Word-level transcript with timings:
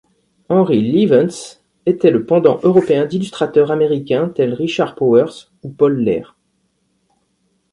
Henri 0.49 0.81
Lievens 0.81 1.61
était 1.85 2.09
le 2.09 2.25
pendant 2.25 2.59
européen 2.63 3.05
d'illustrateurs 3.05 3.69
américains 3.69 4.29
tel 4.29 4.51
Richard 4.55 4.95
Powers 4.95 5.51
ou 5.61 5.69
Paul 5.69 5.99
Lehr. 6.03 6.35